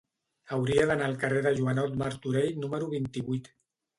[0.55, 3.51] Hauria d'anar al carrer de Joanot Martorell número vint-i-vuit.